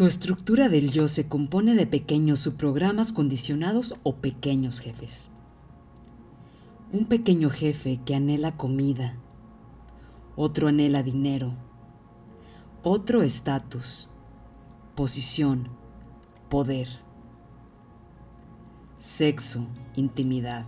[0.00, 5.28] Tu estructura del yo se compone de pequeños subprogramas condicionados o pequeños jefes.
[6.90, 9.18] Un pequeño jefe que anhela comida.
[10.36, 11.52] Otro anhela dinero.
[12.82, 14.08] Otro estatus
[14.94, 15.68] posición,
[16.48, 16.88] poder,
[18.96, 20.64] sexo, intimidad.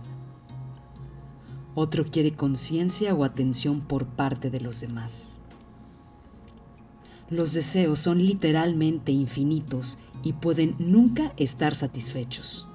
[1.73, 5.39] Otro quiere conciencia o atención por parte de los demás.
[7.33, 12.67] Los deseos son literalmente infinitos y pueden nunca estar satisfechos.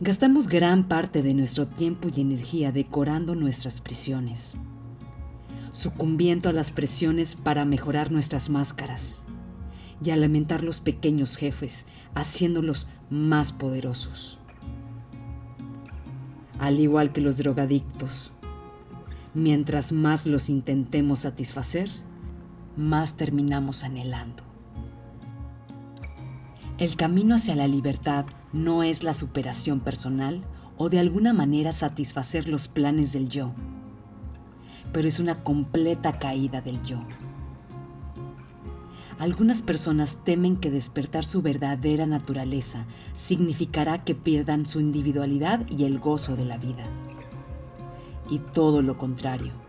[0.00, 4.56] Gastamos gran parte de nuestro tiempo y energía decorando nuestras prisiones,
[5.72, 9.26] sucumbiendo a las presiones para mejorar nuestras máscaras
[10.02, 14.38] y alimentar los pequeños jefes, haciéndolos más poderosos.
[16.58, 18.32] Al igual que los drogadictos,
[19.34, 21.90] mientras más los intentemos satisfacer,
[22.76, 24.42] más terminamos anhelando.
[26.76, 30.42] El camino hacia la libertad no es la superación personal
[30.76, 33.52] o de alguna manera satisfacer los planes del yo,
[34.92, 36.98] pero es una completa caída del yo.
[39.20, 42.84] Algunas personas temen que despertar su verdadera naturaleza
[43.14, 46.84] significará que pierdan su individualidad y el gozo de la vida.
[48.28, 49.63] Y todo lo contrario.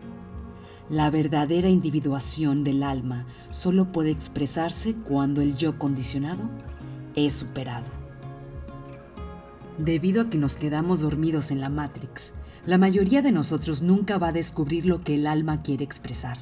[0.88, 6.48] La verdadera individuación del alma solo puede expresarse cuando el yo condicionado
[7.16, 7.86] es superado.
[9.78, 12.34] Debido a que nos quedamos dormidos en la Matrix,
[12.66, 16.38] la mayoría de nosotros nunca va a descubrir lo que el alma quiere expresar.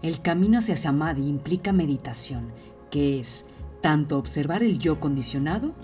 [0.00, 2.50] El camino hacia Samadhi implica meditación,
[2.90, 3.44] que es
[3.82, 5.74] tanto observar el yo condicionado,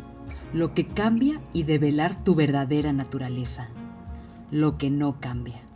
[0.54, 3.68] lo que cambia y develar tu verdadera naturaleza,
[4.50, 5.69] lo que no cambia.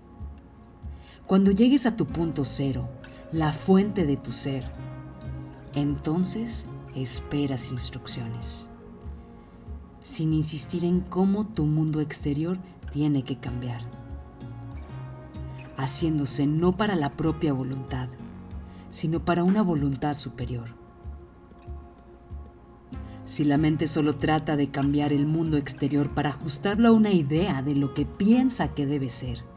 [1.26, 2.86] Cuando llegues a tu punto cero,
[3.32, 4.70] la fuente de tu ser,
[5.74, 8.68] entonces esperas instrucciones,
[10.02, 12.58] sin insistir en cómo tu mundo exterior
[12.92, 13.80] tiene que cambiar,
[15.78, 18.10] haciéndose no para la propia voluntad,
[18.90, 20.74] sino para una voluntad superior.
[23.26, 27.62] Si la mente solo trata de cambiar el mundo exterior para ajustarlo a una idea
[27.62, 29.53] de lo que piensa que debe ser,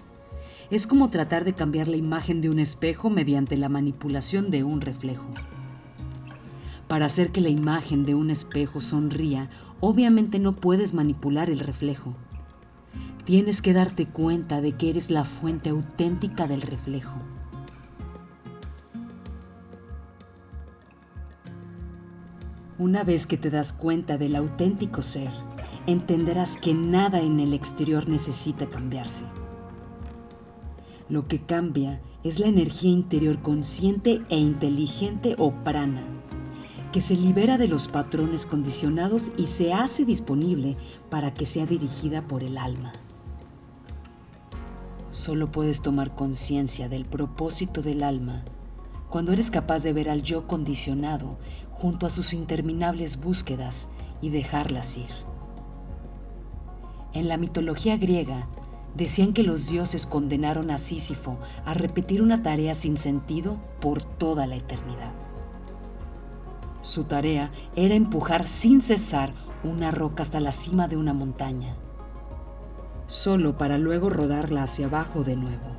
[0.69, 4.81] es como tratar de cambiar la imagen de un espejo mediante la manipulación de un
[4.81, 5.27] reflejo.
[6.87, 12.15] Para hacer que la imagen de un espejo sonría, obviamente no puedes manipular el reflejo.
[13.25, 17.15] Tienes que darte cuenta de que eres la fuente auténtica del reflejo.
[22.77, 25.31] Una vez que te das cuenta del auténtico ser,
[25.87, 29.23] entenderás que nada en el exterior necesita cambiarse.
[31.09, 36.03] Lo que cambia es la energía interior consciente e inteligente o prana,
[36.91, 40.75] que se libera de los patrones condicionados y se hace disponible
[41.09, 42.93] para que sea dirigida por el alma.
[45.11, 48.43] Solo puedes tomar conciencia del propósito del alma
[49.09, 51.37] cuando eres capaz de ver al yo condicionado
[51.71, 53.87] junto a sus interminables búsquedas
[54.21, 55.09] y dejarlas ir.
[57.13, 58.47] En la mitología griega,
[58.95, 64.47] decían que los dioses condenaron a Sísifo a repetir una tarea sin sentido por toda
[64.47, 65.11] la eternidad.
[66.81, 71.75] Su tarea era empujar sin cesar una roca hasta la cima de una montaña,
[73.07, 75.75] solo para luego rodarla hacia abajo de nuevo.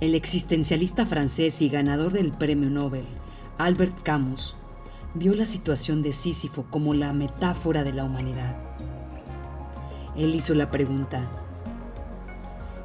[0.00, 3.06] El existencialista francés y ganador del Premio Nobel,
[3.58, 4.56] Albert Camus
[5.14, 8.63] vio la situación de Sísifo como la metáfora de la humanidad.
[10.16, 11.28] Él hizo la pregunta,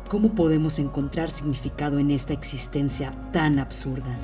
[0.07, 4.17] ¿cómo podemos encontrar significado en esta existencia tan absurda?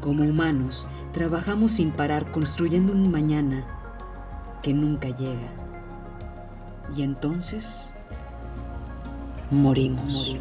[0.00, 3.66] Como humanos, trabajamos sin parar construyendo un mañana
[4.62, 5.52] que nunca llega.
[6.96, 7.92] Y entonces
[9.50, 10.36] morimos.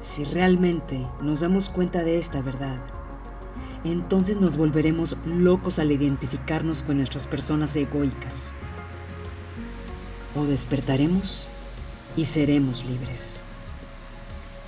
[0.00, 2.78] Si realmente nos damos cuenta de esta verdad,
[3.90, 8.52] entonces nos volveremos locos al identificarnos con nuestras personas egoicas.
[10.34, 11.48] O despertaremos
[12.16, 13.40] y seremos libres.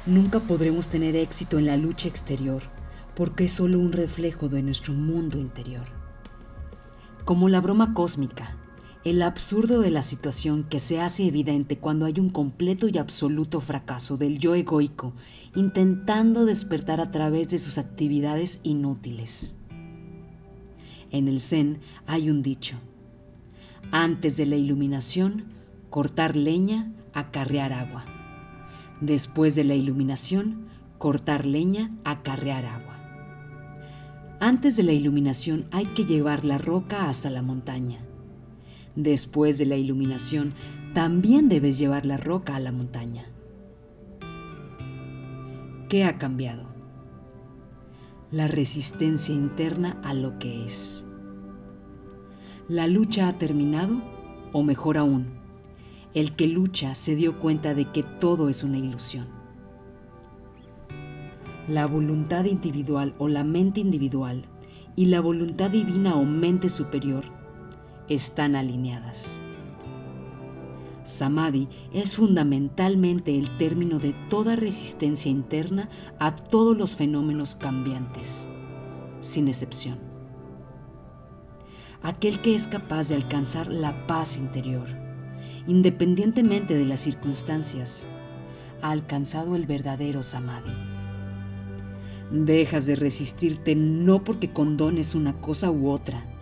[0.04, 2.62] Nunca podremos tener éxito en la lucha exterior
[3.14, 5.86] porque es solo un reflejo de nuestro mundo interior.
[7.24, 8.54] Como la broma cósmica,
[9.06, 13.60] el absurdo de la situación que se hace evidente cuando hay un completo y absoluto
[13.60, 15.12] fracaso del yo egoico
[15.54, 19.54] intentando despertar a través de sus actividades inútiles.
[21.12, 22.78] En el Zen hay un dicho,
[23.92, 25.52] antes de la iluminación,
[25.88, 28.04] cortar leña, acarrear agua.
[29.00, 30.66] Después de la iluminación,
[30.98, 32.98] cortar leña, acarrear agua.
[34.40, 38.00] Antes de la iluminación hay que llevar la roca hasta la montaña.
[38.96, 40.54] Después de la iluminación
[40.94, 43.26] también debes llevar la roca a la montaña.
[45.88, 46.64] ¿Qué ha cambiado?
[48.32, 51.04] La resistencia interna a lo que es.
[52.68, 54.02] ¿La lucha ha terminado?
[54.52, 55.26] O mejor aún,
[56.14, 59.36] el que lucha se dio cuenta de que todo es una ilusión
[61.68, 64.44] la voluntad individual o la mente individual
[64.94, 67.24] y la voluntad divina o mente superior
[68.08, 69.38] están alineadas.
[71.06, 75.88] Samadhi es fundamentalmente el término de toda resistencia interna
[76.18, 78.48] a todos los fenómenos cambiantes,
[79.20, 79.98] sin excepción.
[82.02, 84.88] Aquel que es capaz de alcanzar la paz interior,
[85.68, 88.06] independientemente de las circunstancias,
[88.82, 90.72] ha alcanzado el verdadero Samadhi.
[92.32, 96.35] Dejas de resistirte no porque condones una cosa u otra,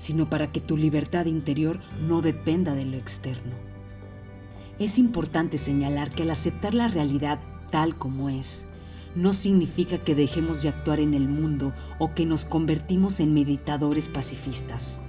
[0.00, 3.52] sino para que tu libertad interior no dependa de lo externo.
[4.78, 7.38] Es importante señalar que al aceptar la realidad
[7.70, 8.66] tal como es,
[9.14, 14.08] no significa que dejemos de actuar en el mundo o que nos convertimos en meditadores
[14.08, 15.02] pacifistas.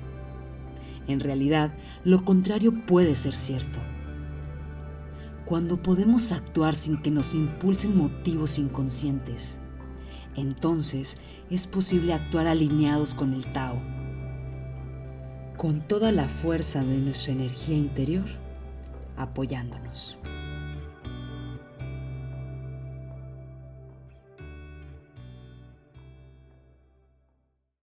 [1.08, 1.74] En realidad,
[2.04, 3.80] lo contrario puede ser cierto.
[5.46, 9.62] Cuando podemos actuar sin que nos impulsen motivos inconscientes,
[10.36, 11.16] entonces
[11.50, 13.82] es posible actuar alineados con el Tao,
[15.62, 18.26] con toda la fuerza de nuestra energía interior,
[19.16, 20.18] apoyándonos.